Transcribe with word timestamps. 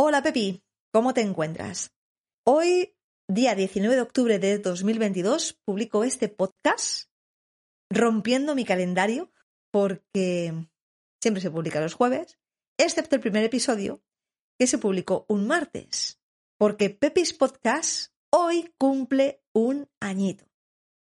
Hola 0.00 0.22
Pepi, 0.22 0.62
¿cómo 0.92 1.12
te 1.12 1.22
encuentras? 1.22 1.92
Hoy, 2.46 2.94
día 3.26 3.56
19 3.56 3.96
de 3.96 4.00
octubre 4.00 4.38
de 4.38 4.58
2022, 4.60 5.58
publico 5.64 6.04
este 6.04 6.28
podcast 6.28 7.10
rompiendo 7.90 8.54
mi 8.54 8.64
calendario 8.64 9.32
porque 9.72 10.54
siempre 11.20 11.40
se 11.40 11.50
publica 11.50 11.80
los 11.80 11.94
jueves, 11.94 12.38
excepto 12.78 13.16
el 13.16 13.22
primer 13.22 13.42
episodio 13.42 14.00
que 14.56 14.68
se 14.68 14.78
publicó 14.78 15.26
un 15.28 15.48
martes, 15.48 16.20
porque 16.58 16.90
Pepis 16.90 17.32
Podcast 17.32 18.12
hoy 18.30 18.72
cumple 18.78 19.42
un 19.52 19.90
añito. 19.98 20.48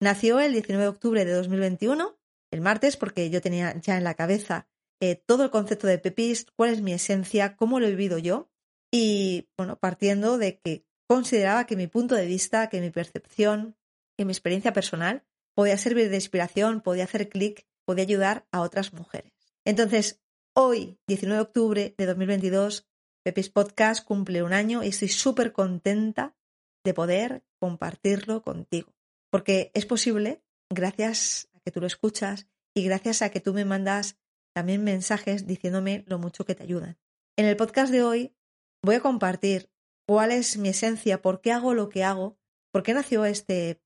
Nació 0.01 0.41
el 0.41 0.51
19 0.51 0.83
de 0.83 0.89
octubre 0.89 1.23
de 1.23 1.31
2021, 1.31 2.19
el 2.51 2.59
martes, 2.59 2.97
porque 2.97 3.29
yo 3.29 3.39
tenía 3.39 3.73
ya 3.79 3.95
en 3.95 4.03
la 4.03 4.15
cabeza 4.15 4.67
eh, 4.99 5.15
todo 5.15 5.45
el 5.45 5.49
concepto 5.49 5.87
de 5.87 5.97
Pepis, 5.97 6.45
cuál 6.57 6.71
es 6.71 6.81
mi 6.81 6.91
esencia, 6.91 7.55
cómo 7.55 7.79
lo 7.79 7.87
he 7.87 7.91
vivido 7.91 8.17
yo, 8.17 8.50
y 8.91 9.47
bueno, 9.57 9.77
partiendo 9.79 10.37
de 10.37 10.59
que 10.59 10.85
consideraba 11.07 11.65
que 11.65 11.75
mi 11.75 11.87
punto 11.87 12.15
de 12.15 12.25
vista, 12.25 12.69
que 12.69 12.81
mi 12.81 12.89
percepción, 12.89 13.77
que 14.17 14.25
mi 14.25 14.31
experiencia 14.31 14.73
personal 14.73 15.23
podía 15.55 15.77
servir 15.77 16.09
de 16.09 16.15
inspiración, 16.15 16.81
podía 16.81 17.05
hacer 17.05 17.29
clic, 17.29 17.65
podía 17.85 18.03
ayudar 18.03 18.47
a 18.51 18.61
otras 18.61 18.93
mujeres. 18.93 19.33
Entonces, 19.65 20.21
hoy, 20.53 20.99
19 21.07 21.35
de 21.35 21.41
octubre 21.41 21.95
de 21.97 22.05
2022, 22.05 22.87
Pepis 23.23 23.49
Podcast 23.49 24.05
cumple 24.05 24.43
un 24.43 24.53
año 24.53 24.83
y 24.83 24.87
estoy 24.87 25.09
súper 25.09 25.51
contenta 25.53 26.35
de 26.83 26.93
poder 26.93 27.43
compartirlo 27.59 28.41
contigo. 28.41 28.93
Porque 29.29 29.71
es 29.73 29.85
posible 29.85 30.41
gracias 30.69 31.49
a 31.53 31.59
que 31.59 31.71
tú 31.71 31.79
lo 31.79 31.87
escuchas 31.87 32.47
y 32.73 32.83
gracias 32.83 33.21
a 33.21 33.29
que 33.29 33.39
tú 33.39 33.53
me 33.53 33.65
mandas 33.65 34.17
también 34.53 34.83
mensajes 34.83 35.45
diciéndome 35.45 36.03
lo 36.07 36.17
mucho 36.17 36.45
que 36.45 36.55
te 36.55 36.63
ayudan. 36.63 36.97
En 37.37 37.45
el 37.45 37.55
podcast 37.55 37.91
de 37.91 38.03
hoy 38.03 38.35
voy 38.83 38.95
a 38.95 39.01
compartir 39.01 39.69
cuál 40.07 40.31
es 40.31 40.57
mi 40.57 40.69
esencia, 40.69 41.21
por 41.21 41.41
qué 41.41 41.51
hago 41.51 41.73
lo 41.73 41.89
que 41.89 42.03
hago, 42.03 42.37
por 42.71 42.83
qué 42.83 42.93
nació 42.93 43.25
este 43.25 43.81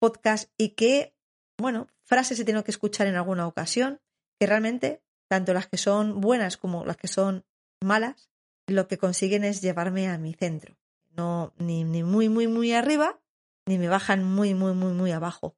podcast 0.00 0.50
y 0.56 0.70
qué, 0.70 1.14
bueno, 1.58 1.88
frases 2.04 2.40
he 2.40 2.44
tenido 2.44 2.64
que 2.64 2.70
escuchar 2.70 3.06
en 3.06 3.16
alguna 3.16 3.46
ocasión, 3.46 4.00
que 4.38 4.46
realmente, 4.46 5.02
tanto 5.28 5.52
las 5.52 5.66
que 5.66 5.76
son 5.76 6.20
buenas 6.20 6.56
como 6.56 6.84
las 6.84 6.96
que 6.96 7.08
son 7.08 7.44
malas, 7.82 8.30
lo 8.66 8.88
que 8.88 8.98
consiguen 8.98 9.44
es 9.44 9.60
llevarme 9.60 10.08
a 10.08 10.18
mi 10.18 10.34
centro. 10.34 10.76
No, 11.10 11.52
ni, 11.58 11.84
ni 11.84 12.02
muy, 12.02 12.28
muy, 12.28 12.46
muy 12.46 12.72
arriba, 12.72 13.20
ni 13.66 13.78
me 13.78 13.88
bajan 13.88 14.24
muy, 14.24 14.54
muy, 14.54 14.72
muy, 14.72 14.92
muy 14.92 15.10
abajo. 15.10 15.56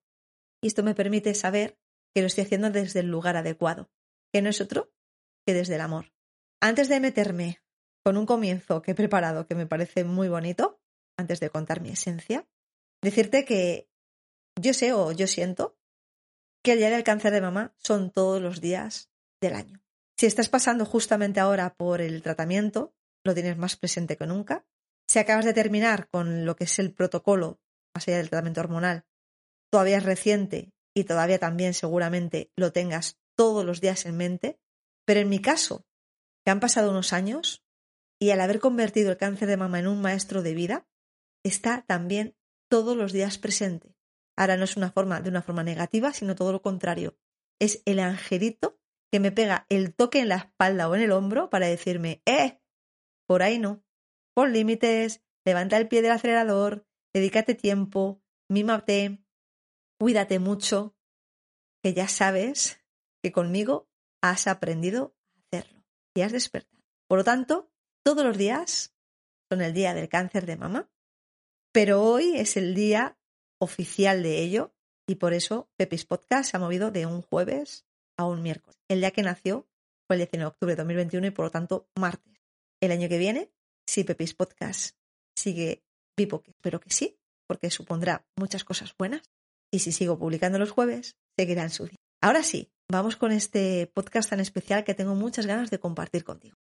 Y 0.62 0.68
esto 0.68 0.82
me 0.82 0.94
permite 0.94 1.34
saber 1.34 1.78
que 2.14 2.22
lo 2.22 2.26
estoy 2.26 2.44
haciendo 2.44 2.70
desde 2.70 3.00
el 3.00 3.08
lugar 3.08 3.36
adecuado, 3.36 3.90
que 4.32 4.42
no 4.42 4.48
es 4.48 4.60
otro 4.60 4.92
que 5.46 5.54
desde 5.54 5.74
el 5.74 5.80
amor. 5.80 6.12
Antes 6.60 6.88
de 6.88 7.00
meterme 7.00 7.60
con 8.02 8.16
un 8.16 8.26
comienzo 8.26 8.82
que 8.82 8.92
he 8.92 8.94
preparado 8.94 9.46
que 9.46 9.54
me 9.54 9.66
parece 9.66 10.04
muy 10.04 10.28
bonito, 10.28 10.80
antes 11.16 11.40
de 11.40 11.50
contar 11.50 11.80
mi 11.80 11.90
esencia, 11.90 12.46
decirte 13.02 13.44
que 13.44 13.88
yo 14.60 14.74
sé 14.74 14.92
o 14.92 15.12
yo 15.12 15.26
siento 15.26 15.76
que 16.62 16.72
el 16.72 16.78
día 16.78 16.90
del 16.90 17.04
cáncer 17.04 17.32
de 17.32 17.40
mama 17.40 17.74
son 17.78 18.10
todos 18.10 18.40
los 18.40 18.60
días 18.60 19.10
del 19.40 19.54
año. 19.54 19.82
Si 20.18 20.26
estás 20.26 20.48
pasando 20.48 20.84
justamente 20.84 21.40
ahora 21.40 21.74
por 21.74 22.00
el 22.00 22.22
tratamiento, 22.22 22.94
lo 23.24 23.34
tienes 23.34 23.56
más 23.56 23.76
presente 23.76 24.16
que 24.16 24.26
nunca. 24.26 24.66
Si 25.08 25.18
acabas 25.18 25.44
de 25.44 25.54
terminar 25.54 26.08
con 26.10 26.44
lo 26.44 26.56
que 26.56 26.64
es 26.64 26.78
el 26.78 26.92
protocolo, 26.92 27.60
más 27.94 28.06
allá 28.06 28.18
del 28.18 28.28
tratamiento 28.28 28.60
hormonal, 28.60 29.06
todavía 29.70 29.98
es 29.98 30.04
reciente 30.04 30.72
y 30.94 31.04
todavía 31.04 31.38
también 31.38 31.74
seguramente 31.74 32.50
lo 32.56 32.72
tengas 32.72 33.18
todos 33.34 33.64
los 33.64 33.80
días 33.80 34.04
en 34.04 34.16
mente. 34.16 34.60
Pero 35.06 35.20
en 35.20 35.28
mi 35.28 35.40
caso, 35.40 35.86
que 36.44 36.50
han 36.50 36.60
pasado 36.60 36.90
unos 36.90 37.12
años 37.12 37.64
y 38.20 38.30
al 38.30 38.40
haber 38.40 38.60
convertido 38.60 39.10
el 39.10 39.16
cáncer 39.16 39.48
de 39.48 39.56
mama 39.56 39.80
en 39.80 39.88
un 39.88 40.00
maestro 40.00 40.42
de 40.42 40.54
vida, 40.54 40.86
está 41.42 41.84
también 41.86 42.36
todos 42.68 42.96
los 42.96 43.12
días 43.12 43.38
presente. 43.38 43.96
Ahora 44.36 44.56
no 44.56 44.64
es 44.64 44.76
una 44.76 44.92
forma 44.92 45.20
de 45.20 45.30
una 45.30 45.42
forma 45.42 45.64
negativa, 45.64 46.12
sino 46.12 46.34
todo 46.34 46.52
lo 46.52 46.62
contrario. 46.62 47.16
Es 47.58 47.82
el 47.86 47.98
angelito 47.98 48.78
que 49.10 49.20
me 49.20 49.32
pega 49.32 49.66
el 49.68 49.94
toque 49.94 50.20
en 50.20 50.28
la 50.28 50.36
espalda 50.36 50.88
o 50.88 50.94
en 50.94 51.02
el 51.02 51.12
hombro 51.12 51.50
para 51.50 51.66
decirme, 51.66 52.22
¡eh! 52.26 52.60
Por 53.26 53.42
ahí 53.42 53.58
no. 53.58 53.82
Pon 54.34 54.52
límites, 54.52 55.22
levanta 55.44 55.78
el 55.78 55.88
pie 55.88 56.02
del 56.02 56.12
acelerador, 56.12 56.86
dedícate 57.12 57.54
tiempo, 57.54 58.22
mímate, 58.48 59.24
cuídate 59.98 60.38
mucho, 60.38 60.94
que 61.82 61.94
ya 61.94 62.06
sabes 62.06 62.80
que 63.22 63.32
conmigo 63.32 63.88
has 64.22 64.46
aprendido 64.46 65.16
a 65.34 65.58
hacerlo 65.58 65.84
y 66.14 66.20
has 66.20 66.32
despertado. 66.32 66.82
Por 67.08 67.18
lo 67.18 67.24
tanto, 67.24 67.69
todos 68.02 68.24
los 68.24 68.36
días 68.36 68.94
son 69.50 69.60
el 69.62 69.72
día 69.72 69.94
del 69.94 70.08
cáncer 70.08 70.46
de 70.46 70.56
mama, 70.56 70.90
pero 71.72 72.02
hoy 72.02 72.36
es 72.36 72.56
el 72.56 72.74
día 72.74 73.18
oficial 73.58 74.22
de 74.22 74.42
ello 74.42 74.74
y 75.06 75.16
por 75.16 75.32
eso 75.32 75.68
Pepis 75.76 76.06
Podcast 76.06 76.50
se 76.50 76.56
ha 76.56 76.60
movido 76.60 76.90
de 76.90 77.06
un 77.06 77.22
jueves 77.22 77.84
a 78.16 78.24
un 78.24 78.42
miércoles. 78.42 78.78
El 78.88 79.00
día 79.00 79.10
que 79.10 79.22
nació 79.22 79.68
fue 80.06 80.16
el 80.16 80.20
19 80.20 80.42
de 80.42 80.48
octubre 80.48 80.72
de 80.72 80.76
2021 80.76 81.26
y 81.26 81.30
por 81.30 81.46
lo 81.46 81.50
tanto 81.50 81.88
martes. 81.96 82.40
El 82.80 82.92
año 82.92 83.08
que 83.08 83.18
viene, 83.18 83.50
si 83.86 84.04
Pepis 84.04 84.34
Podcast 84.34 84.96
sigue 85.36 85.82
vivo, 86.16 86.42
que 86.42 86.50
espero 86.50 86.80
que 86.80 86.90
sí, 86.90 87.18
porque 87.46 87.70
supondrá 87.70 88.26
muchas 88.36 88.64
cosas 88.64 88.94
buenas, 88.96 89.22
y 89.72 89.80
si 89.80 89.92
sigo 89.92 90.18
publicando 90.18 90.58
los 90.58 90.70
jueves, 90.70 91.16
seguirá 91.36 91.62
en 91.62 91.70
su 91.70 91.86
día. 91.86 91.98
Ahora 92.20 92.42
sí, 92.42 92.70
vamos 92.88 93.16
con 93.16 93.32
este 93.32 93.86
podcast 93.86 94.30
tan 94.30 94.40
especial 94.40 94.84
que 94.84 94.94
tengo 94.94 95.14
muchas 95.14 95.46
ganas 95.46 95.70
de 95.70 95.78
compartir 95.78 96.24
contigo. 96.24 96.56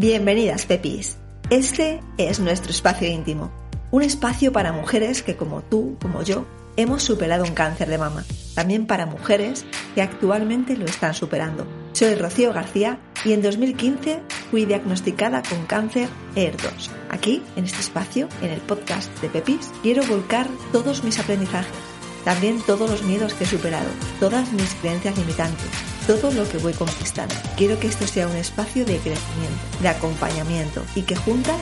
Bienvenidas, 0.00 0.64
Pepis. 0.64 1.18
Este 1.50 2.00
es 2.18 2.38
nuestro 2.38 2.70
espacio 2.70 3.08
íntimo, 3.08 3.50
un 3.90 4.04
espacio 4.04 4.52
para 4.52 4.70
mujeres 4.70 5.24
que 5.24 5.34
como 5.36 5.62
tú, 5.62 5.96
como 6.00 6.22
yo, 6.22 6.46
hemos 6.76 7.02
superado 7.02 7.42
un 7.42 7.52
cáncer 7.52 7.88
de 7.88 7.98
mama. 7.98 8.24
También 8.54 8.86
para 8.86 9.06
mujeres 9.06 9.66
que 9.96 10.02
actualmente 10.02 10.76
lo 10.76 10.84
están 10.84 11.14
superando. 11.14 11.66
Soy 11.94 12.14
Rocío 12.14 12.52
García 12.52 13.00
y 13.24 13.32
en 13.32 13.42
2015 13.42 14.22
fui 14.52 14.66
diagnosticada 14.66 15.42
con 15.42 15.66
cáncer 15.66 16.08
ER2. 16.36 16.90
Aquí, 17.10 17.42
en 17.56 17.64
este 17.64 17.80
espacio, 17.80 18.28
en 18.40 18.50
el 18.50 18.60
podcast 18.60 19.10
de 19.20 19.28
Pepis, 19.30 19.72
quiero 19.82 20.04
volcar 20.06 20.46
todos 20.70 21.02
mis 21.02 21.18
aprendizajes, 21.18 21.74
también 22.24 22.60
todos 22.62 22.90
los 22.90 23.02
miedos 23.02 23.34
que 23.34 23.44
he 23.44 23.46
superado, 23.46 23.88
todas 24.20 24.52
mis 24.52 24.74
creencias 24.74 25.16
limitantes, 25.16 25.70
todo 26.06 26.30
lo 26.32 26.48
que 26.48 26.58
voy 26.58 26.72
conquistando. 26.72 27.34
Quiero 27.56 27.78
que 27.78 27.88
esto 27.88 28.06
sea 28.06 28.28
un 28.28 28.36
espacio 28.36 28.84
de 28.84 28.98
crecimiento, 28.98 29.78
de 29.80 29.88
acompañamiento 29.88 30.82
y 30.94 31.02
que 31.02 31.16
juntas 31.16 31.60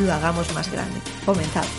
lo 0.00 0.12
hagamos 0.12 0.52
más 0.54 0.70
grande. 0.70 1.00
Comenzamos. 1.24 1.70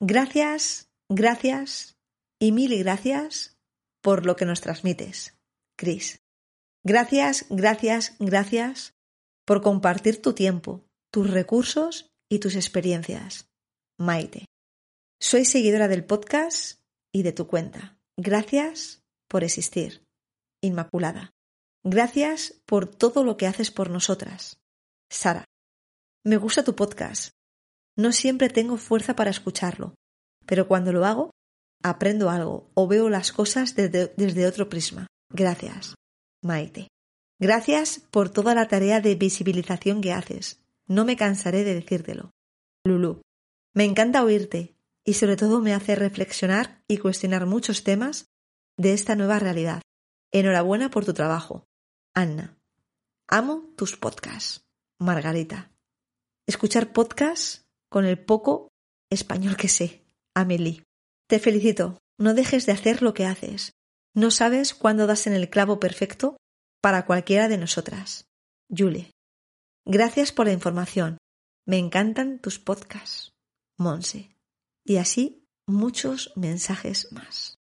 Gracias, 0.00 0.88
gracias 1.08 1.98
y 2.38 2.52
mil 2.52 2.76
gracias 2.78 3.58
por 4.00 4.24
lo 4.24 4.36
que 4.36 4.46
nos 4.46 4.60
transmites, 4.60 5.36
Cris. 5.76 6.22
Gracias, 6.84 7.46
gracias, 7.50 8.14
gracias 8.18 8.94
por 9.44 9.60
compartir 9.60 10.22
tu 10.22 10.32
tiempo, 10.34 10.87
tus 11.10 11.30
recursos 11.30 12.10
y 12.30 12.38
tus 12.38 12.54
experiencias. 12.54 13.48
Maite. 13.98 14.44
Soy 15.20 15.44
seguidora 15.44 15.88
del 15.88 16.04
podcast 16.04 16.80
y 17.12 17.22
de 17.22 17.32
tu 17.32 17.46
cuenta. 17.46 17.98
Gracias 18.16 19.00
por 19.28 19.42
existir. 19.42 20.04
Inmaculada. 20.62 21.30
Gracias 21.84 22.60
por 22.66 22.86
todo 22.86 23.24
lo 23.24 23.36
que 23.36 23.46
haces 23.46 23.70
por 23.70 23.90
nosotras. 23.90 24.58
Sara. 25.10 25.44
Me 26.24 26.36
gusta 26.36 26.62
tu 26.62 26.74
podcast. 26.74 27.30
No 27.96 28.12
siempre 28.12 28.48
tengo 28.48 28.76
fuerza 28.76 29.16
para 29.16 29.30
escucharlo, 29.30 29.94
pero 30.46 30.68
cuando 30.68 30.92
lo 30.92 31.04
hago, 31.04 31.30
aprendo 31.82 32.30
algo 32.30 32.70
o 32.74 32.86
veo 32.86 33.08
las 33.08 33.32
cosas 33.32 33.74
desde, 33.74 34.12
desde 34.16 34.46
otro 34.46 34.68
prisma. 34.68 35.06
Gracias, 35.32 35.94
Maite. 36.42 36.88
Gracias 37.40 38.00
por 38.10 38.30
toda 38.30 38.54
la 38.54 38.68
tarea 38.68 39.00
de 39.00 39.14
visibilización 39.14 40.00
que 40.00 40.12
haces. 40.12 40.60
No 40.88 41.04
me 41.04 41.16
cansaré 41.16 41.64
de 41.64 41.74
decírtelo. 41.74 42.32
Lulu. 42.84 43.20
Me 43.74 43.84
encanta 43.84 44.24
oírte 44.24 44.74
y 45.04 45.14
sobre 45.14 45.36
todo 45.36 45.60
me 45.60 45.74
hace 45.74 45.94
reflexionar 45.94 46.82
y 46.88 46.98
cuestionar 46.98 47.46
muchos 47.46 47.84
temas 47.84 48.26
de 48.78 48.94
esta 48.94 49.14
nueva 49.14 49.38
realidad. 49.38 49.82
Enhorabuena 50.32 50.90
por 50.90 51.04
tu 51.04 51.12
trabajo. 51.12 51.66
Anna. 52.14 52.58
Amo 53.28 53.70
tus 53.76 53.96
podcasts. 53.96 54.64
Margarita. 54.98 55.70
Escuchar 56.46 56.92
podcasts 56.92 57.66
con 57.90 58.06
el 58.06 58.18
poco 58.18 58.68
español 59.10 59.56
que 59.56 59.68
sé. 59.68 60.04
Amelie. 60.34 60.84
Te 61.28 61.38
felicito. 61.38 61.98
No 62.18 62.34
dejes 62.34 62.66
de 62.66 62.72
hacer 62.72 63.02
lo 63.02 63.14
que 63.14 63.26
haces. 63.26 63.72
No 64.14 64.30
sabes 64.30 64.74
cuándo 64.74 65.06
das 65.06 65.26
en 65.26 65.34
el 65.34 65.50
clavo 65.50 65.78
perfecto 65.78 66.38
para 66.80 67.04
cualquiera 67.04 67.48
de 67.48 67.58
nosotras. 67.58 68.24
Julie. 68.74 69.12
Gracias 69.90 70.32
por 70.32 70.44
la 70.44 70.52
información. 70.52 71.16
Me 71.66 71.78
encantan 71.78 72.40
tus 72.40 72.58
podcasts, 72.58 73.32
Monse. 73.78 74.36
Y 74.84 74.98
así 74.98 75.46
muchos 75.66 76.30
mensajes 76.36 77.10
más. 77.10 77.54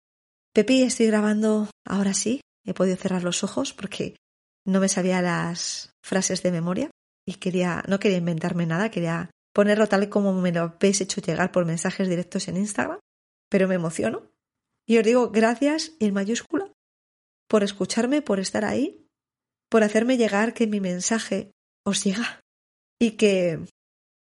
Pepi, 0.54 0.84
estoy 0.84 1.08
grabando 1.08 1.70
ahora 1.86 2.14
sí. 2.14 2.42
He 2.66 2.74
podido 2.74 2.98
cerrar 2.98 3.24
los 3.24 3.46
ojos 3.46 3.72
porque 3.72 4.18
no 4.66 4.82
me 4.82 4.90
sabía 4.90 5.22
las 5.22 5.92
frases 6.04 6.44
de 6.44 6.52
memoria 6.52 6.92
y 7.26 7.36
quería, 7.36 7.82
no 7.88 7.98
quería 7.98 8.18
inventarme 8.18 8.66
nada, 8.66 8.92
quería 8.92 9.32
ponerlo 9.54 9.88
tal 9.88 10.10
como 10.10 10.34
me 10.34 10.52
lo 10.52 10.64
habéis 10.64 11.00
hecho 11.00 11.22
llegar 11.22 11.54
por 11.54 11.64
mensajes 11.64 12.10
directos 12.10 12.50
en 12.50 12.58
Instagram, 12.58 13.00
pero 13.50 13.70
me 13.70 13.76
emociono. 13.76 14.30
Y 14.86 14.98
os 14.98 15.06
digo 15.06 15.30
gracias 15.30 15.94
en 16.02 16.14
mayúscula 16.14 16.74
por 17.48 17.64
escucharme, 17.64 18.22
por 18.22 18.42
estar 18.42 18.66
ahí, 18.66 19.08
por 19.70 19.84
hacerme 19.84 20.18
llegar 20.18 20.54
que 20.54 20.68
mi 20.68 20.82
mensaje 20.82 21.54
os 21.88 22.04
llega 22.04 22.42
y 23.00 23.12
que 23.12 23.60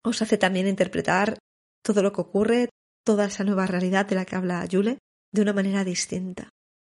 os 0.03 0.21
hace 0.21 0.37
también 0.37 0.67
interpretar 0.67 1.39
todo 1.83 2.03
lo 2.03 2.11
que 2.11 2.21
ocurre, 2.21 2.69
toda 3.05 3.25
esa 3.25 3.43
nueva 3.43 3.65
realidad 3.65 4.05
de 4.05 4.15
la 4.15 4.25
que 4.25 4.35
habla 4.35 4.65
Yule, 4.65 4.97
de 5.33 5.41
una 5.41 5.53
manera 5.53 5.83
distinta, 5.83 6.49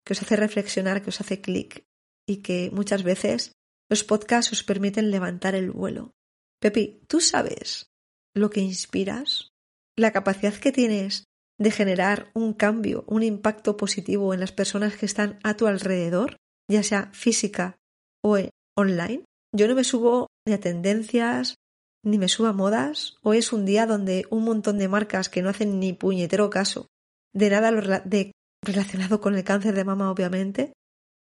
que 0.03 0.13
os 0.13 0.21
hace 0.21 0.35
reflexionar, 0.35 1.01
que 1.03 1.09
os 1.09 1.21
hace 1.21 1.41
clic 1.41 1.83
y 2.27 2.37
que 2.37 2.71
muchas 2.73 3.03
veces 3.03 3.51
los 3.89 4.03
podcasts 4.03 4.51
os 4.51 4.63
permiten 4.63 5.11
levantar 5.11 5.53
el 5.53 5.71
vuelo. 5.71 6.11
Pepi, 6.59 7.01
¿tú 7.07 7.21
sabes 7.21 7.87
lo 8.33 8.49
que 8.49 8.61
inspiras? 8.61 9.49
La 9.95 10.11
capacidad 10.11 10.53
que 10.53 10.71
tienes 10.71 11.25
de 11.59 11.71
generar 11.71 12.31
un 12.33 12.53
cambio, 12.53 13.03
un 13.07 13.23
impacto 13.23 13.77
positivo 13.77 14.33
en 14.33 14.39
las 14.39 14.51
personas 14.51 14.95
que 14.97 15.05
están 15.05 15.39
a 15.43 15.55
tu 15.55 15.67
alrededor, 15.67 16.37
ya 16.69 16.83
sea 16.83 17.11
física 17.13 17.77
o 18.23 18.37
online. 18.75 19.23
Yo 19.55 19.67
no 19.67 19.75
me 19.75 19.83
subo 19.83 20.27
ni 20.47 20.53
a 20.53 20.59
tendencias, 20.59 21.55
ni 22.03 22.17
me 22.17 22.29
subo 22.29 22.47
a 22.47 22.53
modas. 22.53 23.17
Hoy 23.21 23.39
es 23.39 23.51
un 23.51 23.65
día 23.65 23.85
donde 23.85 24.25
un 24.29 24.45
montón 24.45 24.77
de 24.77 24.87
marcas 24.87 25.27
que 25.27 25.41
no 25.41 25.49
hacen 25.49 25.79
ni 25.79 25.91
puñetero 25.93 26.49
caso 26.49 26.87
de 27.33 27.49
nada 27.49 27.69
de, 28.05 28.31
relacionado 28.63 29.19
con 29.19 29.35
el 29.35 29.43
cáncer 29.43 29.75
de 29.75 29.83
mama, 29.83 30.09
obviamente, 30.09 30.73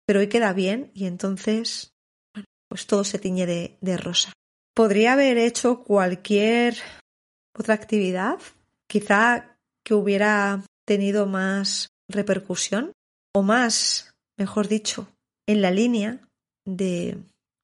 pero 0.06 0.20
hoy 0.20 0.28
queda 0.28 0.52
bien 0.52 0.92
y 0.94 1.06
entonces, 1.06 1.90
bueno, 2.32 2.46
pues 2.68 2.86
todo 2.86 3.02
se 3.02 3.18
tiñe 3.18 3.46
de, 3.46 3.76
de 3.80 3.96
rosa. 3.96 4.32
Podría 4.74 5.14
haber 5.14 5.38
hecho 5.38 5.82
cualquier 5.82 6.76
otra 7.58 7.74
actividad, 7.74 8.38
quizá 8.88 9.58
que 9.84 9.94
hubiera 9.94 10.62
tenido 10.86 11.26
más 11.26 11.88
repercusión 12.08 12.92
o 13.34 13.42
más, 13.42 14.14
mejor 14.38 14.68
dicho, 14.68 15.08
en 15.48 15.62
la 15.62 15.72
línea 15.72 16.20
de 16.64 17.18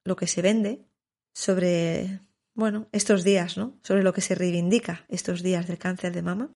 lo 0.04 0.16
que 0.16 0.26
se 0.26 0.42
vende 0.42 0.84
sobre, 1.34 2.20
bueno, 2.54 2.88
estos 2.92 3.24
días, 3.24 3.56
¿no? 3.56 3.78
Sobre 3.82 4.02
lo 4.02 4.12
que 4.12 4.20
se 4.20 4.34
reivindica 4.34 5.04
estos 5.08 5.42
días 5.42 5.66
del 5.66 5.78
cáncer 5.78 6.12
de 6.12 6.22
mama. 6.22 6.52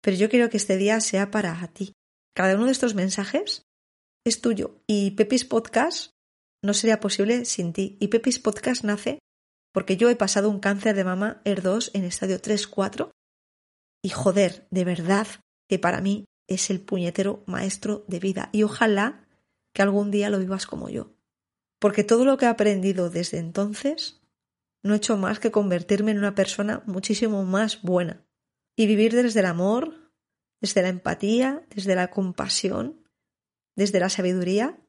Pero 0.00 0.16
yo 0.16 0.28
quiero 0.28 0.50
que 0.50 0.56
este 0.56 0.76
día 0.76 1.00
sea 1.00 1.30
para 1.30 1.66
ti. 1.68 1.92
Cada 2.34 2.54
uno 2.56 2.66
de 2.66 2.72
estos 2.72 2.94
mensajes 2.94 3.66
es 4.24 4.40
tuyo 4.40 4.82
y 4.86 5.12
Pepis 5.12 5.44
Podcast 5.44 6.12
no 6.62 6.74
sería 6.74 7.00
posible 7.00 7.44
sin 7.44 7.72
ti. 7.72 7.96
Y 8.00 8.08
Pepis 8.08 8.38
Podcast 8.38 8.84
nace 8.84 9.18
porque 9.72 9.96
yo 9.96 10.08
he 10.08 10.16
pasado 10.16 10.48
un 10.50 10.60
cáncer 10.60 10.94
de 10.94 11.04
mama 11.04 11.42
ER2 11.44 11.90
en 11.94 12.04
estadio 12.04 12.40
3-4 12.40 13.10
y 14.02 14.10
joder, 14.10 14.66
de 14.70 14.84
verdad 14.84 15.26
que 15.68 15.78
para 15.78 16.00
mí 16.00 16.26
es 16.48 16.70
el 16.70 16.80
puñetero 16.80 17.42
maestro 17.46 18.04
de 18.06 18.20
vida 18.20 18.50
y 18.52 18.62
ojalá 18.62 19.26
que 19.74 19.82
algún 19.82 20.10
día 20.10 20.30
lo 20.30 20.38
vivas 20.38 20.66
como 20.66 20.88
yo. 20.88 21.14
Porque 21.84 22.02
todo 22.02 22.24
lo 22.24 22.38
que 22.38 22.46
he 22.46 22.48
aprendido 22.48 23.10
desde 23.10 23.36
entonces 23.36 24.22
no 24.82 24.94
he 24.94 24.96
hecho 24.96 25.18
más 25.18 25.38
que 25.38 25.50
convertirme 25.50 26.12
en 26.12 26.16
una 26.16 26.34
persona 26.34 26.82
muchísimo 26.86 27.44
más 27.44 27.82
buena 27.82 28.24
y 28.74 28.86
vivir 28.86 29.12
desde 29.12 29.40
el 29.40 29.44
amor, 29.44 30.10
desde 30.62 30.80
la 30.80 30.88
empatía, 30.88 31.66
desde 31.68 31.94
la 31.94 32.08
compasión, 32.08 33.06
desde 33.76 34.00
la 34.00 34.08
sabiduría. 34.08 34.80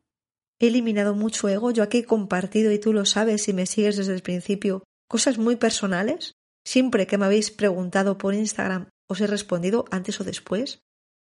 He 0.57 0.67
eliminado 0.67 1.15
mucho 1.15 1.49
ego, 1.49 1.71
yo 1.71 1.83
aquí 1.83 1.97
he 1.97 2.05
compartido, 2.05 2.71
y 2.71 2.79
tú 2.79 2.93
lo 2.93 3.03
sabes 3.03 3.43
si 3.43 3.51
me 3.51 3.65
sigues 3.65 3.97
desde 3.97 4.13
el 4.13 4.21
principio, 4.21 4.85
cosas 5.09 5.37
muy 5.37 5.57
personales. 5.57 6.31
Siempre 6.65 7.07
que 7.07 7.17
me 7.17 7.25
habéis 7.25 7.51
preguntado 7.51 8.17
por 8.17 8.33
Instagram, 8.33 8.87
os 9.09 9.19
he 9.19 9.27
respondido 9.27 9.83
antes 9.91 10.21
o 10.21 10.23
después, 10.23 10.79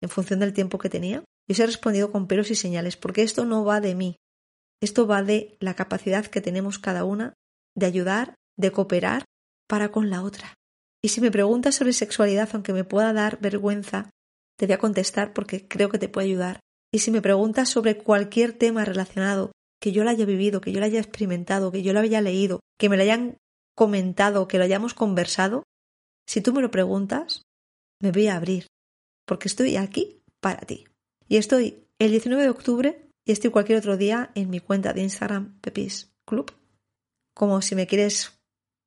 en 0.01 0.09
función 0.09 0.41
del 0.41 0.51
tiempo 0.51 0.77
que 0.77 0.89
tenía. 0.89 1.23
Y 1.47 1.53
os 1.53 1.59
he 1.61 1.65
respondido 1.65 2.11
con 2.11 2.27
pelos 2.27 2.51
y 2.51 2.55
señales, 2.55 2.97
porque 2.97 3.23
esto 3.23 3.45
no 3.45 3.63
va 3.63 3.79
de 3.79 3.95
mí. 3.95 4.17
Esto 4.83 5.07
va 5.07 5.23
de 5.23 5.55
la 5.61 5.75
capacidad 5.75 6.25
que 6.25 6.41
tenemos 6.41 6.77
cada 6.77 7.05
una 7.05 7.35
de 7.73 7.85
ayudar, 7.85 8.35
de 8.57 8.73
cooperar 8.73 9.23
para 9.65 9.93
con 9.93 10.09
la 10.09 10.21
otra. 10.21 10.55
Y 11.01 11.07
si 11.07 11.21
me 11.21 11.31
preguntas 11.31 11.75
sobre 11.75 11.93
sexualidad, 11.93 12.49
aunque 12.51 12.73
me 12.73 12.83
pueda 12.83 13.13
dar 13.13 13.39
vergüenza, 13.39 14.09
te 14.59 14.65
voy 14.65 14.73
a 14.73 14.79
contestar 14.79 15.31
porque 15.31 15.69
creo 15.69 15.87
que 15.87 15.99
te 15.99 16.09
puede 16.09 16.27
ayudar. 16.27 16.59
Y 16.91 16.99
si 16.99 17.11
me 17.11 17.21
preguntas 17.21 17.69
sobre 17.69 17.97
cualquier 17.97 18.51
tema 18.51 18.83
relacionado, 18.83 19.53
que 19.81 19.93
yo 19.93 20.03
lo 20.03 20.09
haya 20.09 20.25
vivido, 20.25 20.59
que 20.59 20.73
yo 20.73 20.81
lo 20.81 20.85
haya 20.85 20.99
experimentado, 20.99 21.71
que 21.71 21.81
yo 21.81 21.93
lo 21.93 22.01
haya 22.01 22.19
leído, 22.19 22.59
que 22.77 22.89
me 22.89 22.97
lo 22.97 23.03
hayan 23.03 23.37
comentado, 23.77 24.49
que 24.49 24.57
lo 24.57 24.65
hayamos 24.65 24.93
conversado, 24.93 25.63
si 26.27 26.41
tú 26.41 26.51
me 26.51 26.61
lo 26.61 26.71
preguntas, 26.71 27.43
me 28.01 28.11
voy 28.11 28.27
a 28.27 28.35
abrir, 28.35 28.67
porque 29.25 29.47
estoy 29.47 29.77
aquí 29.77 30.19
para 30.41 30.59
ti. 30.67 30.83
Y 31.29 31.37
estoy 31.37 31.85
el 31.99 32.11
19 32.11 32.43
de 32.43 32.49
octubre 32.49 33.09
y 33.25 33.31
estoy 33.31 33.51
cualquier 33.51 33.79
otro 33.79 33.97
día 33.97 34.31
en 34.35 34.49
mi 34.49 34.59
cuenta 34.59 34.93
de 34.93 35.01
Instagram 35.01 35.59
Pepis 35.61 36.13
Club, 36.25 36.53
como 37.33 37.61
si 37.61 37.75
me 37.75 37.87
quieres 37.87 38.39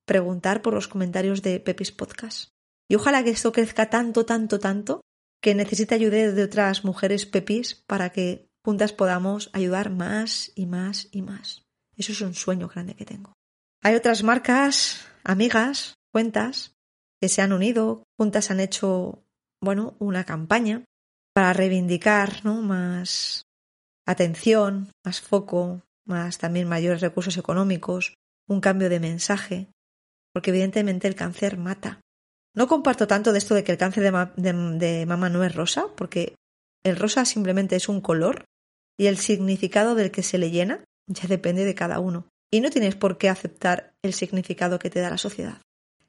preguntar 0.06 0.62
por 0.62 0.74
los 0.74 0.88
comentarios 0.88 1.42
de 1.42 1.60
Pepis 1.60 1.92
Podcast. 1.92 2.50
Y 2.88 2.94
ojalá 2.94 3.24
que 3.24 3.30
esto 3.30 3.52
crezca 3.52 3.90
tanto, 3.90 4.24
tanto, 4.24 4.60
tanto, 4.60 5.00
que 5.42 5.54
necesite 5.54 5.94
ayuda 5.94 6.32
de 6.32 6.42
otras 6.42 6.84
mujeres 6.84 7.26
Pepis 7.26 7.74
para 7.74 8.10
que 8.10 8.48
juntas 8.64 8.92
podamos 8.92 9.50
ayudar 9.52 9.90
más 9.90 10.52
y 10.54 10.66
más 10.66 11.08
y 11.10 11.22
más. 11.22 11.66
Eso 11.96 12.12
es 12.12 12.20
un 12.20 12.34
sueño 12.34 12.68
grande 12.68 12.94
que 12.94 13.04
tengo. 13.04 13.32
Hay 13.82 13.94
otras 13.94 14.22
marcas, 14.22 15.06
amigas, 15.24 15.94
cuentas, 16.12 16.76
que 17.20 17.28
se 17.28 17.42
han 17.42 17.52
unido, 17.52 18.04
juntas 18.18 18.50
han 18.50 18.60
hecho, 18.60 19.24
bueno, 19.60 19.96
una 19.98 20.24
campaña 20.24 20.84
para 21.32 21.52
reivindicar, 21.52 22.44
¿no? 22.44 22.62
Más 22.62 23.45
atención, 24.06 24.90
más 25.04 25.20
foco, 25.20 25.82
más 26.06 26.38
también 26.38 26.68
mayores 26.68 27.00
recursos 27.00 27.36
económicos, 27.36 28.14
un 28.48 28.60
cambio 28.60 28.88
de 28.88 29.00
mensaje, 29.00 29.68
porque 30.32 30.50
evidentemente 30.50 31.08
el 31.08 31.14
cáncer 31.14 31.58
mata. 31.58 32.00
No 32.54 32.68
comparto 32.68 33.06
tanto 33.06 33.32
de 33.32 33.38
esto 33.38 33.54
de 33.54 33.64
que 33.64 33.72
el 33.72 33.78
cáncer 33.78 34.02
de, 34.36 35.06
mama 35.06 35.28
no 35.28 35.44
es 35.44 35.54
rosa, 35.54 35.88
porque 35.96 36.34
el 36.84 36.96
rosa 36.96 37.24
simplemente 37.24 37.76
es 37.76 37.88
un 37.88 38.00
color 38.00 38.44
y 38.96 39.06
el 39.06 39.18
significado 39.18 39.94
del 39.94 40.10
que 40.10 40.22
se 40.22 40.38
le 40.38 40.50
llena 40.50 40.84
ya 41.06 41.28
depende 41.28 41.64
de 41.64 41.74
cada 41.74 41.98
uno. 41.98 42.28
Y 42.50 42.60
no 42.60 42.70
tienes 42.70 42.94
por 42.94 43.18
qué 43.18 43.28
aceptar 43.28 43.92
el 44.02 44.14
significado 44.14 44.78
que 44.78 44.88
te 44.88 45.00
da 45.00 45.10
la 45.10 45.18
sociedad. 45.18 45.60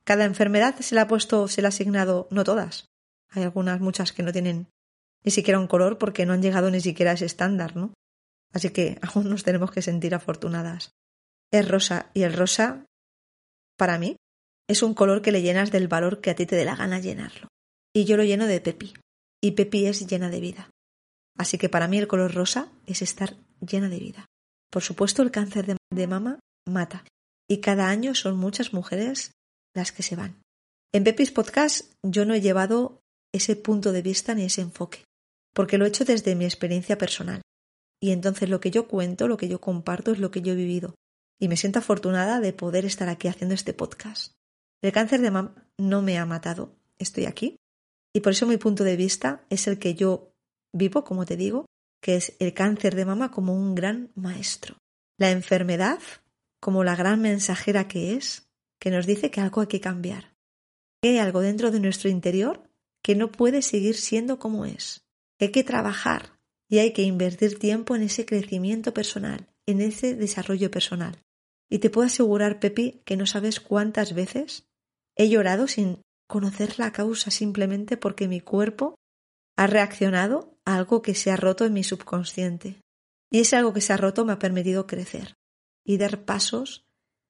Cada 0.03 0.23
enfermedad 0.23 0.75
se 0.79 0.95
le 0.95 1.01
ha 1.01 1.07
puesto, 1.07 1.47
se 1.47 1.61
le 1.61 1.67
ha 1.67 1.69
asignado, 1.69 2.27
no 2.31 2.43
todas. 2.43 2.85
Hay 3.29 3.43
algunas, 3.43 3.81
muchas 3.81 4.13
que 4.13 4.23
no 4.23 4.31
tienen 4.31 4.67
ni 5.27 5.31
siquiera 5.31 5.59
un 5.59 5.67
color 5.67 5.97
porque 5.97 6.25
no 6.25 6.31
han 6.31 6.41
llegado 6.41 6.71
ni 6.71 6.79
siquiera 6.79 7.11
a 7.11 7.15
ese 7.15 7.25
estándar, 7.25 7.75
¿no? 7.75 7.93
Así 8.53 8.69
que 8.69 8.97
aún 9.01 9.29
nos 9.29 9.43
tenemos 9.43 9.71
que 9.71 9.81
sentir 9.81 10.15
afortunadas. 10.15 10.91
Es 11.51 11.67
rosa 11.67 12.11
y 12.13 12.21
el 12.23 12.31
rosa 12.31 12.85
para 13.77 13.99
mí, 13.99 14.15
es 14.69 14.83
un 14.83 14.93
color 14.93 15.21
que 15.21 15.33
le 15.33 15.41
llenas 15.41 15.69
del 15.69 15.89
valor 15.89 16.21
que 16.21 16.29
a 16.29 16.35
ti 16.35 16.45
te 16.45 16.55
dé 16.55 16.63
la 16.63 16.77
gana 16.77 16.99
llenarlo. 16.99 17.49
Y 17.93 18.05
yo 18.05 18.15
lo 18.15 18.23
lleno 18.23 18.47
de 18.47 18.61
Pepi. 18.61 18.93
Y 19.43 19.51
Pepi 19.51 19.85
es 19.85 20.07
llena 20.07 20.29
de 20.29 20.39
vida. 20.39 20.69
Así 21.37 21.57
que 21.57 21.67
para 21.67 21.89
mí 21.89 21.97
el 21.97 22.07
color 22.07 22.33
rosa 22.33 22.71
es 22.85 23.01
estar 23.01 23.35
llena 23.59 23.89
de 23.89 23.99
vida. 23.99 24.27
Por 24.71 24.81
supuesto, 24.81 25.23
el 25.23 25.31
cáncer 25.31 25.65
de, 25.65 25.75
de 25.93 26.07
mama 26.07 26.39
mata. 26.65 27.03
Y 27.49 27.59
cada 27.59 27.89
año 27.89 28.15
son 28.15 28.37
muchas 28.37 28.71
mujeres 28.71 29.31
las 29.75 29.91
que 29.91 30.03
se 30.03 30.15
van. 30.15 30.41
En 30.93 31.03
Pepis 31.03 31.31
Podcast 31.31 31.91
yo 32.01 32.23
no 32.23 32.33
he 32.33 32.39
llevado 32.39 33.01
ese 33.33 33.57
punto 33.57 33.91
de 33.91 34.01
vista 34.01 34.33
ni 34.33 34.45
ese 34.45 34.61
enfoque, 34.61 35.03
porque 35.57 35.79
lo 35.79 35.85
he 35.85 35.87
hecho 35.87 36.05
desde 36.05 36.35
mi 36.35 36.45
experiencia 36.45 36.99
personal. 36.99 37.41
Y 37.99 38.11
entonces 38.11 38.47
lo 38.47 38.59
que 38.59 38.69
yo 38.69 38.87
cuento, 38.87 39.27
lo 39.27 39.37
que 39.37 39.47
yo 39.47 39.59
comparto 39.59 40.11
es 40.11 40.19
lo 40.19 40.29
que 40.29 40.43
yo 40.43 40.53
he 40.53 40.55
vivido, 40.55 40.93
y 41.41 41.47
me 41.47 41.57
siento 41.57 41.79
afortunada 41.79 42.39
de 42.39 42.53
poder 42.53 42.85
estar 42.85 43.09
aquí 43.09 43.27
haciendo 43.27 43.55
este 43.55 43.73
podcast. 43.73 44.33
El 44.83 44.91
cáncer 44.91 45.19
de 45.19 45.31
mama 45.31 45.67
no 45.79 46.03
me 46.03 46.19
ha 46.19 46.27
matado, 46.27 46.75
estoy 46.99 47.25
aquí 47.25 47.57
y 48.13 48.19
por 48.19 48.33
eso 48.33 48.45
mi 48.45 48.57
punto 48.57 48.83
de 48.83 48.97
vista 48.97 49.47
es 49.49 49.65
el 49.65 49.79
que 49.79 49.95
yo 49.95 50.31
vivo, 50.73 51.03
como 51.03 51.25
te 51.25 51.37
digo, 51.37 51.65
que 52.03 52.17
es 52.17 52.35
el 52.37 52.53
cáncer 52.53 52.93
de 52.93 53.05
mama 53.05 53.31
como 53.31 53.55
un 53.55 53.73
gran 53.73 54.11
maestro. 54.13 54.77
La 55.17 55.31
enfermedad 55.31 55.97
como 56.59 56.83
la 56.83 56.95
gran 56.95 57.19
mensajera 57.19 57.87
que 57.87 58.13
es, 58.13 58.47
que 58.79 58.91
nos 58.91 59.07
dice 59.07 59.31
que 59.31 59.41
algo 59.41 59.61
hay 59.61 59.67
que 59.67 59.81
cambiar, 59.81 60.35
que 61.01 61.09
hay 61.09 61.17
algo 61.17 61.41
dentro 61.41 61.71
de 61.71 61.79
nuestro 61.79 62.11
interior 62.11 62.69
que 63.01 63.15
no 63.15 63.31
puede 63.31 63.63
seguir 63.63 63.95
siendo 63.95 64.37
como 64.37 64.63
es, 64.63 65.06
hay 65.45 65.51
que 65.51 65.63
trabajar 65.63 66.39
y 66.69 66.79
hay 66.79 66.93
que 66.93 67.03
invertir 67.03 67.59
tiempo 67.59 67.95
en 67.95 68.03
ese 68.03 68.25
crecimiento 68.25 68.93
personal, 68.93 69.47
en 69.65 69.81
ese 69.81 70.15
desarrollo 70.15 70.71
personal. 70.71 71.23
Y 71.69 71.79
te 71.79 71.89
puedo 71.89 72.07
asegurar, 72.07 72.59
Pepi, 72.59 73.01
que 73.05 73.17
no 73.17 73.25
sabes 73.25 73.59
cuántas 73.59 74.13
veces 74.13 74.67
He 75.17 75.29
llorado 75.29 75.67
sin 75.67 76.01
conocer 76.27 76.77
la 76.77 76.91
causa 76.91 77.31
simplemente 77.31 77.97
porque 77.97 78.27
mi 78.27 78.39
cuerpo 78.39 78.95
ha 79.57 79.65
reaccionado 79.65 80.59
a 80.63 80.75
algo 80.75 81.01
que 81.01 81.15
se 81.15 81.31
ha 81.31 81.35
roto 81.35 81.65
en 81.65 81.73
mi 81.73 81.83
subconsciente. 81.83 82.79
Y 83.31 83.39
ese 83.39 83.55
algo 83.55 83.73
que 83.73 83.81
se 83.81 83.93
ha 83.93 83.97
roto 83.97 84.23
me 84.23 84.33
ha 84.33 84.39
permitido 84.39 84.85
crecer 84.85 85.33
y 85.83 85.97
dar 85.97 86.23
pasos 86.23 86.85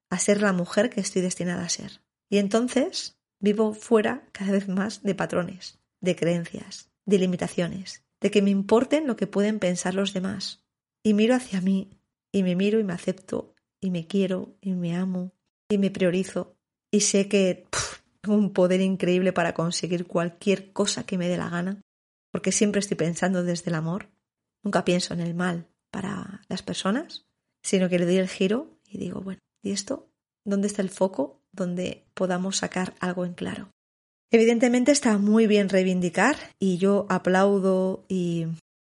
a 0.10 0.20
ser 0.20 0.42
la 0.42 0.52
mujer 0.52 0.90
que 0.90 1.00
estoy 1.00 1.22
destinada 1.22 1.64
a 1.64 1.70
ser. 1.70 2.02
Y 2.30 2.40
entonces 2.40 3.18
vivo 3.40 3.74
fuera 3.74 4.28
cada 4.34 4.52
vez 4.52 4.68
más 4.68 5.02
de 5.04 5.16
patrones, 5.16 5.80
de 6.02 6.16
creencias, 6.18 6.90
de 7.08 7.18
limitaciones, 7.18 8.04
de 8.22 8.30
que 8.30 8.44
me 8.44 8.52
importen 8.52 9.08
lo 9.08 9.16
que 9.16 9.26
pueden 9.26 9.58
pensar 9.58 9.96
los 9.96 10.14
demás. 10.14 10.64
Y 11.04 11.14
miro 11.14 11.34
hacia 11.34 11.62
mí, 11.62 11.90
y 12.32 12.44
me 12.44 12.56
miro 12.56 12.80
y 12.80 12.84
me 12.84 12.94
acepto, 12.94 13.56
y 13.82 13.90
me 13.90 14.06
quiero, 14.06 14.56
y 14.62 14.74
me 14.74 14.96
amo, 14.96 15.32
y 15.70 15.78
me 15.80 15.90
priorizo, 15.90 16.56
y 16.92 17.00
sé 17.00 17.28
que 17.28 17.66
tengo 18.22 18.38
un 18.38 18.52
poder 18.52 18.82
increíble 18.82 19.34
para 19.34 19.54
conseguir 19.54 20.06
cualquier 20.06 20.74
cosa 20.74 21.06
que 21.06 21.18
me 21.18 21.30
dé 21.30 21.38
la 21.38 21.50
gana, 21.50 21.82
porque 22.32 22.52
siempre 22.52 22.80
estoy 22.80 22.98
pensando 22.98 23.42
desde 23.42 23.70
el 23.70 23.76
amor, 23.76 24.10
nunca 24.64 24.84
pienso 24.84 25.14
en 25.14 25.22
el 25.22 25.34
mal 25.34 25.68
para 25.90 26.42
las 26.50 26.62
personas, 26.62 27.26
sino 27.64 27.88
que 27.88 28.00
le 28.00 28.06
doy 28.06 28.18
el 28.18 28.28
giro 28.28 28.80
y 28.86 28.98
digo, 28.98 29.22
bueno, 29.22 29.40
¿y 29.64 29.72
esto? 29.72 30.10
¿Dónde 30.44 30.68
está 30.68 30.82
el 30.82 30.90
foco 30.90 31.42
donde 31.54 32.06
podamos 32.14 32.58
sacar 32.58 32.96
algo 33.00 33.26
en 33.26 33.34
claro? 33.34 33.72
Evidentemente 34.31 34.91
está 34.91 35.17
muy 35.17 35.48
bien 35.48 35.69
reivindicar 35.69 36.36
y 36.60 36.77
yo 36.77 37.05
aplaudo 37.10 38.03
y 38.10 38.48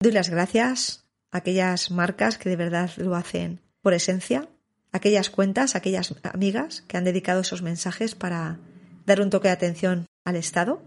doy 0.01 0.13
las 0.13 0.29
gracias 0.29 1.05
a 1.31 1.39
aquellas 1.39 1.91
marcas 1.91 2.37
que 2.37 2.49
de 2.49 2.57
verdad 2.57 2.91
lo 2.97 3.15
hacen 3.15 3.61
por 3.81 3.95
esencia, 3.95 4.49
aquellas 4.93 5.31
cuentas, 5.31 5.77
aquellas 5.77 6.13
amigas 6.25 6.83
que 6.83 6.97
han 6.97 7.05
dedicado 7.05 7.43
esos 7.43 7.63
mensajes 7.63 8.17
para 8.17 8.59
dar 9.07 9.21
un 9.21 9.31
toque 9.31 9.49
de 9.49 9.55
atención 9.55 10.07
al 10.25 10.37
Estado. 10.37 10.83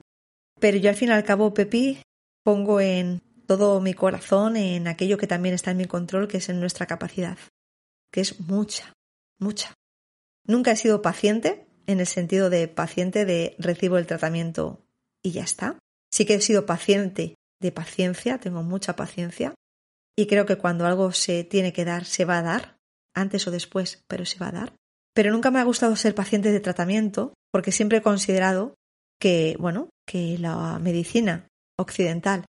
Pero 0.60 0.78
yo 0.78 0.90
al 0.90 0.96
fin 0.96 1.10
y 1.10 1.14
al 1.14 1.24
cabo, 1.24 1.54
Pepi, 1.54 2.00
pongo 2.44 2.82
en 2.82 3.22
todo 3.48 3.80
mi 3.80 3.94
corazón 3.94 4.58
en 4.58 4.88
aquello 4.88 5.18
que 5.18 5.28
también 5.28 5.56
está 5.56 5.72
en 5.72 5.78
mi 5.78 5.86
control, 5.86 6.28
que 6.28 6.38
es 6.38 6.50
en 6.50 6.60
nuestra 6.60 6.86
capacidad, 6.86 7.38
que 8.12 8.22
es 8.22 8.40
mucha, 8.42 8.94
mucha. 9.40 9.74
Nunca 10.46 10.72
he 10.72 10.76
sido 10.76 11.02
paciente, 11.02 11.66
en 11.88 12.00
el 12.00 12.08
sentido 12.08 12.50
de 12.50 12.68
paciente 12.68 13.26
de 13.26 13.56
recibo 13.60 13.98
el 13.98 14.08
tratamiento 14.08 14.86
y 15.24 15.32
ya 15.32 15.44
está. 15.44 15.80
Sí 16.12 16.26
que 16.26 16.36
he 16.36 16.42
sido 16.42 16.66
paciente 16.66 17.36
de 17.62 17.72
paciencia, 17.72 18.38
tengo 18.38 18.64
mucha 18.64 18.96
paciencia 18.96 19.54
y 20.18 20.28
creo 20.28 20.46
que 20.46 20.58
cuando 20.58 20.86
algo 20.86 21.12
se 21.12 21.44
tiene 21.44 21.74
que 21.74 21.86
dar, 21.86 22.06
se 22.06 22.26
va 22.26 22.40
a 22.40 22.44
dar, 22.44 22.78
antes 23.16 23.48
o 23.48 23.52
después, 23.52 24.04
pero 24.08 24.26
se 24.26 24.38
va 24.38 24.50
a 24.50 24.52
dar. 24.52 24.76
Pero 25.16 25.32
nunca 25.32 25.52
me 25.52 25.60
ha 25.60 25.64
gustado 25.64 25.96
ser 25.96 26.16
paciente 26.16 26.52
de 26.52 26.60
tratamiento 26.60 27.34
porque 27.52 27.72
siempre 27.72 28.00
he 28.00 28.02
considerado 28.02 28.76
que, 29.20 29.56
bueno, 29.60 29.90
que 30.08 30.38
la 30.38 30.80
medicina 30.80 31.48
occidental 31.78 32.46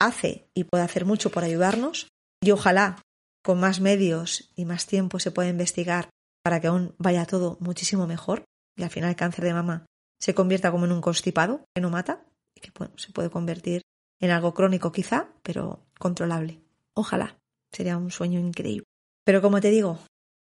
hace 0.00 0.48
y 0.54 0.64
puede 0.64 0.84
hacer 0.84 1.04
mucho 1.04 1.30
por 1.30 1.44
ayudarnos 1.44 2.08
y 2.42 2.50
ojalá 2.50 3.02
con 3.42 3.60
más 3.60 3.80
medios 3.80 4.50
y 4.54 4.64
más 4.64 4.86
tiempo 4.86 5.18
se 5.18 5.30
pueda 5.30 5.48
investigar 5.48 6.10
para 6.42 6.60
que 6.60 6.66
aún 6.68 6.94
vaya 6.98 7.26
todo 7.26 7.56
muchísimo 7.60 8.06
mejor 8.06 8.44
y 8.76 8.82
al 8.82 8.90
final 8.90 9.10
el 9.10 9.16
cáncer 9.16 9.44
de 9.44 9.54
mama 9.54 9.86
se 10.20 10.34
convierta 10.34 10.70
como 10.70 10.84
en 10.84 10.92
un 10.92 11.00
constipado 11.00 11.64
que 11.74 11.80
no 11.80 11.90
mata 11.90 12.24
y 12.54 12.60
que 12.60 12.70
bueno, 12.76 12.96
se 12.96 13.12
puede 13.12 13.30
convertir 13.30 13.82
en 14.20 14.30
algo 14.30 14.54
crónico 14.54 14.92
quizá, 14.92 15.28
pero 15.42 15.86
controlable. 15.98 16.60
Ojalá, 16.94 17.38
sería 17.72 17.98
un 17.98 18.10
sueño 18.10 18.40
increíble. 18.40 18.86
Pero 19.24 19.42
como 19.42 19.60
te 19.60 19.70
digo, 19.70 19.98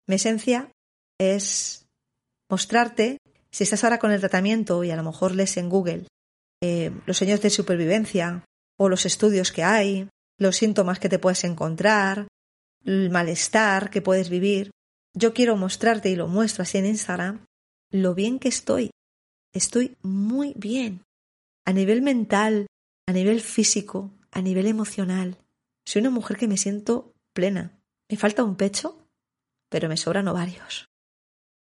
mi 0.08 0.16
esencia 0.16 0.72
es 1.20 1.86
mostrarte, 2.50 3.18
si 3.52 3.64
estás 3.64 3.84
ahora 3.84 4.00
con 4.00 4.12
el 4.12 4.20
tratamiento 4.20 4.84
y 4.84 4.92
a 4.92 4.96
lo 4.96 5.04
mejor 5.04 5.36
lees 5.36 5.58
en 5.58 5.70
Google 5.70 6.08
eh, 6.62 6.92
los 7.06 7.18
sueños 7.18 7.42
de 7.42 7.50
supervivencia 7.50 8.44
o 8.78 8.90
los 8.90 9.06
estudios 9.06 9.52
que 9.52 9.64
hay, 9.64 10.10
los 10.40 10.56
síntomas 10.58 11.00
que 11.00 11.10
te 11.10 11.20
puedes 11.20 11.44
encontrar, 11.44 12.28
el 12.86 13.10
malestar 13.10 13.90
que 13.90 14.02
puedes 14.02 14.30
vivir, 14.30 14.72
yo 15.16 15.34
quiero 15.34 15.58
mostrarte 15.58 16.10
y 16.10 16.16
lo 16.16 16.28
muestro 16.28 16.64
así 16.64 16.78
en 16.78 16.86
Instagram 16.86 17.44
lo 17.92 18.14
bien 18.16 18.40
que 18.40 18.50
estoy. 18.50 18.92
Estoy 19.54 19.98
muy 20.02 20.54
bien. 20.56 21.04
A 21.66 21.74
nivel 21.74 22.02
mental, 22.02 22.68
a 23.08 23.14
nivel 23.14 23.42
físico, 23.42 24.12
a 24.32 24.42
nivel 24.42 24.68
emocional. 24.68 25.38
Soy 25.86 26.02
una 26.02 26.12
mujer 26.12 26.38
que 26.38 26.48
me 26.48 26.58
siento 26.58 27.14
plena. 27.34 27.80
Me 28.10 28.18
falta 28.18 28.44
un 28.44 28.56
pecho, 28.56 29.08
pero 29.70 29.90
me 29.90 29.98
sobran 29.98 30.28
ovarios. 30.28 30.88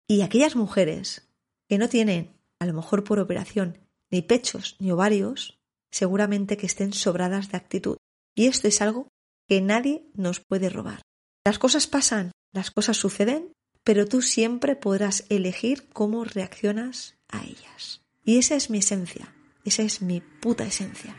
Y 0.09 0.23
aquellas 0.23 0.57
mujeres 0.57 1.29
que 1.69 1.79
no 1.79 1.89
tienen, 1.89 2.33
a 2.61 2.67
lo 2.67 2.73
mejor 2.73 3.05
por 3.05 3.19
operación, 3.19 3.79
ni 4.11 4.23
pechos 4.23 4.77
ni 4.79 4.91
ovarios, 4.91 5.59
seguramente 5.91 6.57
que 6.57 6.67
estén 6.67 6.93
sobradas 6.93 7.51
de 7.51 7.57
actitud. 7.57 7.99
Y 8.35 8.47
esto 8.47 8.69
es 8.69 8.81
algo 8.81 9.09
que 9.47 9.61
nadie 9.61 10.07
nos 10.15 10.41
puede 10.41 10.71
robar. 10.71 11.03
Las 11.45 11.59
cosas 11.59 11.87
pasan, 11.87 12.33
las 12.53 12.71
cosas 12.71 12.97
suceden 12.97 13.53
pero 13.89 14.07
tú 14.07 14.21
siempre 14.21 14.77
podrás 14.77 15.25
elegir 15.31 15.89
cómo 15.95 16.23
reaccionas 16.23 17.17
a 17.27 17.43
ellas. 17.47 18.03
Y 18.23 18.37
esa 18.37 18.55
es 18.55 18.69
mi 18.69 18.81
esencia, 18.81 19.35
esa 19.65 19.83
es 19.83 20.03
mi 20.03 20.21
puta 20.21 20.67
esencia. 20.67 21.17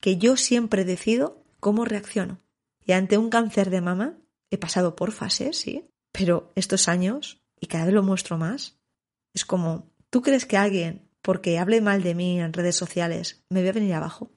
Que 0.00 0.16
yo 0.16 0.36
siempre 0.36 0.84
decido 0.84 1.44
cómo 1.60 1.84
reacciono. 1.84 2.40
Y 2.84 2.94
ante 2.94 3.16
un 3.16 3.30
cáncer 3.30 3.70
de 3.70 3.80
mama, 3.80 4.18
he 4.50 4.58
pasado 4.58 4.96
por 4.96 5.12
fases, 5.12 5.56
sí, 5.56 5.88
pero 6.10 6.50
estos 6.56 6.88
años, 6.88 7.44
y 7.60 7.68
cada 7.68 7.84
vez 7.84 7.94
lo 7.94 8.02
muestro 8.02 8.38
más, 8.38 8.80
es 9.32 9.44
como, 9.44 9.88
¿tú 10.10 10.20
crees 10.20 10.46
que 10.46 10.56
alguien, 10.56 11.08
porque 11.22 11.60
hable 11.60 11.80
mal 11.80 12.02
de 12.02 12.16
mí 12.16 12.40
en 12.40 12.54
redes 12.54 12.74
sociales, 12.74 13.44
me 13.50 13.62
va 13.62 13.70
a 13.70 13.74
venir 13.74 13.94
abajo? 13.94 14.32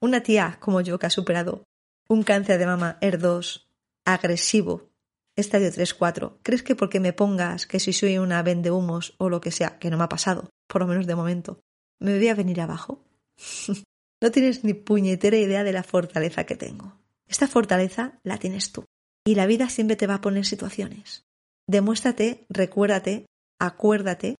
Una 0.00 0.22
tía 0.22 0.58
como 0.60 0.80
yo 0.80 1.00
que 1.00 1.06
ha 1.06 1.10
superado 1.10 1.64
un 2.08 2.22
cáncer 2.22 2.60
de 2.60 2.66
mama 2.66 2.98
ER2 3.00 3.66
agresivo 4.04 4.93
estadio 5.36 5.68
3-4, 5.68 6.38
¿crees 6.42 6.62
que 6.62 6.76
porque 6.76 7.00
me 7.00 7.12
pongas 7.12 7.66
que 7.66 7.80
si 7.80 7.92
soy 7.92 8.18
una 8.18 8.42
vende 8.42 8.70
humos 8.70 9.14
o 9.18 9.28
lo 9.28 9.40
que 9.40 9.50
sea, 9.50 9.78
que 9.78 9.90
no 9.90 9.98
me 9.98 10.04
ha 10.04 10.08
pasado, 10.08 10.50
por 10.66 10.82
lo 10.82 10.86
menos 10.86 11.06
de 11.06 11.14
momento, 11.14 11.60
me 12.00 12.16
voy 12.16 12.28
a 12.28 12.34
venir 12.34 12.60
abajo? 12.60 13.04
no 14.22 14.30
tienes 14.30 14.64
ni 14.64 14.74
puñetera 14.74 15.36
idea 15.36 15.64
de 15.64 15.72
la 15.72 15.82
fortaleza 15.82 16.44
que 16.44 16.56
tengo. 16.56 16.96
Esta 17.26 17.48
fortaleza 17.48 18.18
la 18.22 18.38
tienes 18.38 18.72
tú. 18.72 18.84
Y 19.26 19.34
la 19.34 19.46
vida 19.46 19.68
siempre 19.68 19.96
te 19.96 20.06
va 20.06 20.16
a 20.16 20.20
poner 20.20 20.44
situaciones. 20.44 21.24
Demuéstrate, 21.66 22.44
recuérdate, 22.50 23.26
acuérdate 23.58 24.36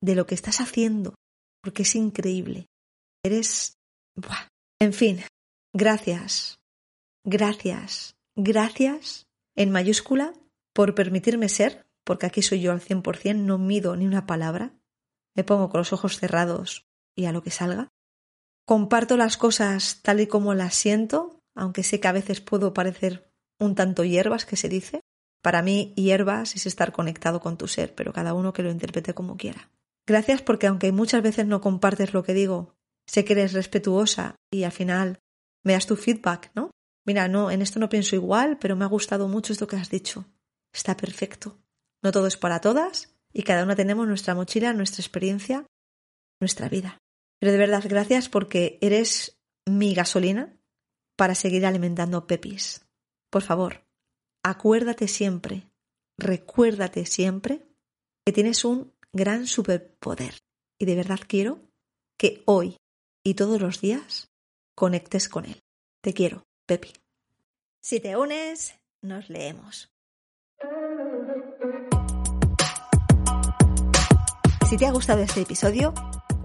de 0.00 0.14
lo 0.14 0.26
que 0.26 0.34
estás 0.34 0.60
haciendo, 0.60 1.14
porque 1.62 1.82
es 1.82 1.94
increíble. 1.94 2.66
Eres... 3.22 3.74
Buah. 4.16 4.48
En 4.80 4.92
fin, 4.92 5.22
gracias, 5.72 6.58
gracias, 7.24 8.14
gracias 8.36 9.26
en 9.56 9.70
mayúscula 9.70 10.32
por 10.72 10.94
permitirme 10.94 11.48
ser, 11.48 11.86
porque 12.04 12.26
aquí 12.26 12.42
soy 12.42 12.60
yo 12.60 12.72
al 12.72 12.80
100%, 12.80 13.36
no 13.36 13.58
mido 13.58 13.96
ni 13.96 14.06
una 14.06 14.26
palabra, 14.26 14.74
me 15.34 15.44
pongo 15.44 15.68
con 15.68 15.78
los 15.78 15.92
ojos 15.92 16.18
cerrados 16.18 16.86
y 17.14 17.26
a 17.26 17.32
lo 17.32 17.42
que 17.42 17.50
salga. 17.50 17.88
Comparto 18.66 19.16
las 19.16 19.36
cosas 19.36 20.00
tal 20.02 20.20
y 20.20 20.26
como 20.26 20.54
las 20.54 20.74
siento, 20.74 21.42
aunque 21.54 21.82
sé 21.82 22.00
que 22.00 22.08
a 22.08 22.12
veces 22.12 22.40
puedo 22.40 22.74
parecer 22.74 23.30
un 23.58 23.74
tanto 23.74 24.04
hierbas 24.04 24.46
que 24.46 24.56
se 24.56 24.68
dice. 24.68 25.00
Para 25.42 25.62
mí, 25.62 25.92
hierbas 25.96 26.54
es 26.54 26.66
estar 26.66 26.92
conectado 26.92 27.40
con 27.40 27.56
tu 27.56 27.66
ser, 27.66 27.94
pero 27.94 28.12
cada 28.12 28.34
uno 28.34 28.52
que 28.52 28.62
lo 28.62 28.70
interprete 28.70 29.14
como 29.14 29.36
quiera. 29.36 29.70
Gracias 30.06 30.42
porque 30.42 30.66
aunque 30.66 30.92
muchas 30.92 31.22
veces 31.22 31.46
no 31.46 31.60
compartes 31.60 32.12
lo 32.12 32.22
que 32.22 32.34
digo, 32.34 32.74
sé 33.06 33.24
que 33.24 33.34
eres 33.34 33.52
respetuosa 33.52 34.36
y 34.50 34.64
al 34.64 34.72
final 34.72 35.20
me 35.64 35.72
das 35.74 35.86
tu 35.86 35.96
feedback, 35.96 36.50
¿no? 36.54 36.70
Mira, 37.04 37.28
no, 37.28 37.50
en 37.50 37.62
esto 37.62 37.80
no 37.80 37.88
pienso 37.88 38.16
igual, 38.16 38.58
pero 38.58 38.76
me 38.76 38.84
ha 38.84 38.88
gustado 38.88 39.28
mucho 39.28 39.52
esto 39.52 39.66
que 39.66 39.76
has 39.76 39.90
dicho. 39.90 40.26
Está 40.72 40.96
perfecto. 40.96 41.58
No 42.02 42.12
todo 42.12 42.26
es 42.26 42.36
para 42.36 42.60
todas 42.60 43.14
y 43.32 43.42
cada 43.42 43.64
una 43.64 43.76
tenemos 43.76 44.06
nuestra 44.06 44.34
mochila, 44.34 44.72
nuestra 44.72 45.02
experiencia, 45.02 45.66
nuestra 46.40 46.68
vida. 46.68 46.98
Pero 47.40 47.52
de 47.52 47.58
verdad, 47.58 47.82
gracias 47.88 48.28
porque 48.28 48.78
eres 48.80 49.38
mi 49.66 49.94
gasolina 49.94 50.56
para 51.16 51.34
seguir 51.34 51.66
alimentando 51.66 52.26
Pepis. 52.26 52.84
Por 53.30 53.42
favor, 53.42 53.84
acuérdate 54.42 55.08
siempre, 55.08 55.70
recuérdate 56.18 57.06
siempre 57.06 57.66
que 58.24 58.32
tienes 58.32 58.64
un 58.64 58.92
gran 59.12 59.46
superpoder. 59.46 60.38
Y 60.78 60.84
de 60.84 60.96
verdad 60.96 61.20
quiero 61.26 61.60
que 62.18 62.42
hoy 62.46 62.76
y 63.24 63.34
todos 63.34 63.60
los 63.60 63.80
días 63.80 64.30
conectes 64.74 65.28
con 65.28 65.44
él. 65.44 65.60
Te 66.02 66.12
quiero. 66.12 66.44
Pepi. 66.66 66.92
Si 67.80 68.00
te 68.00 68.16
unes, 68.16 68.74
nos 69.00 69.28
leemos. 69.28 69.90
Si 74.68 74.76
te 74.76 74.86
ha 74.86 74.92
gustado 74.92 75.22
este 75.22 75.42
episodio, 75.42 75.92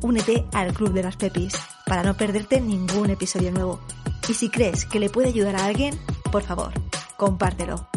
únete 0.02 0.46
al 0.54 0.74
Club 0.74 0.92
de 0.94 1.04
las 1.04 1.16
Pepis 1.16 1.54
para 1.86 2.04
no 2.04 2.18
perderte 2.18 2.60
ningún 2.60 3.10
episodio 3.10 3.52
nuevo. 3.52 3.80
Y 4.28 4.34
si 4.34 4.50
crees 4.50 4.86
que 4.86 5.00
le 5.00 5.10
puede 5.10 5.30
ayudar 5.30 5.56
a 5.56 5.66
alguien, 5.66 5.98
por 6.32 6.44
favor, 6.44 6.74
compártelo. 7.16 7.88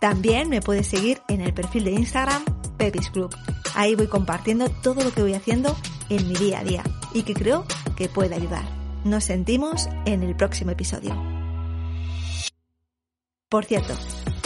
También 0.00 0.48
me 0.48 0.62
puedes 0.62 0.86
seguir 0.86 1.20
en 1.28 1.42
el 1.42 1.52
perfil 1.52 1.84
de 1.84 1.92
Instagram 1.92 2.42
Pepis 2.78 3.10
Club. 3.10 3.36
Ahí 3.74 3.94
voy 3.94 4.06
compartiendo 4.06 4.70
todo 4.70 5.04
lo 5.04 5.12
que 5.12 5.22
voy 5.22 5.34
haciendo 5.34 5.76
en 6.08 6.26
mi 6.26 6.34
día 6.34 6.60
a 6.60 6.64
día 6.64 6.82
y 7.12 7.24
que 7.24 7.34
creo 7.34 7.66
que 7.96 8.08
puede 8.08 8.34
ayudar. 8.36 8.64
Nos 9.04 9.24
sentimos 9.24 9.88
en 10.06 10.22
el 10.22 10.34
próximo 10.34 10.70
episodio. 10.70 11.29
Por 13.50 13.64
cierto, 13.64 13.94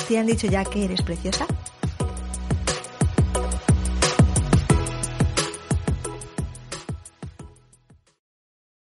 ¿te 0.08 0.18
han 0.18 0.24
dicho 0.24 0.46
ya 0.46 0.64
que 0.64 0.86
eres 0.86 1.02
preciosa? 1.02 1.46